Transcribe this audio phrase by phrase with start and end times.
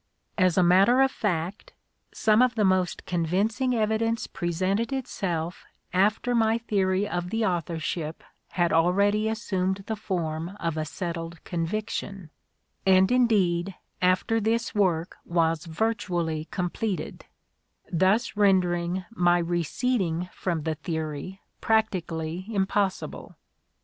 [0.35, 1.73] As a matter of fact,
[2.11, 8.73] some of the most convincing evidence presented itself after my theory of the authorship had
[8.73, 12.31] already assumed the form of a settled conviction,
[12.83, 17.25] and indeed after this work was virtuaDy completed;
[17.91, 23.35] thus rendering my receding from the theory practically impossible.